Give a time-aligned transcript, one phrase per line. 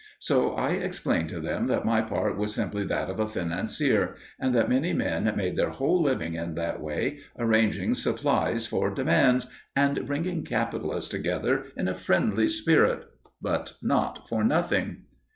[0.17, 4.51] So I explained to them that my part was simply that of a financier, and
[4.55, 9.45] that many men made their whole living in that way, arranging supplies for demands
[9.75, 13.05] and bringing capitalists together in a friendly spirit.
[13.43, 15.03] But not for nothing.